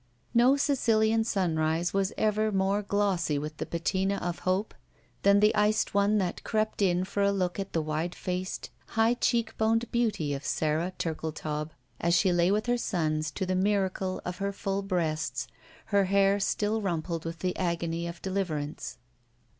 [0.33, 4.73] No Sicilian sunrise was ever more glossy with the patina of hope
[5.21, 9.13] than the iced one that crept in for a look at the wide faced, high
[9.13, 11.69] cheek boned beauty of Sara Ttu'ldetaub
[11.99, 15.45] as she lay with her sons to the miracle of her full breasts,
[15.93, 18.97] her hair still rumpled with the agony of deliverance.